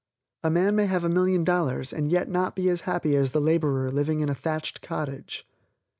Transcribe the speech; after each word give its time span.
A 0.43 0.49
man 0.49 0.75
may 0.75 0.87
have 0.87 1.03
a 1.03 1.09
million 1.09 1.43
dollars, 1.43 1.93
and 1.93 2.11
yet 2.11 2.27
not 2.27 2.55
be 2.55 2.69
as 2.69 2.81
happy 2.89 3.15
as 3.15 3.33
the 3.33 3.39
laborer 3.39 3.91
living 3.91 4.21
in 4.21 4.29
a 4.29 4.33
thatched 4.33 4.81
cottage. 4.81 5.45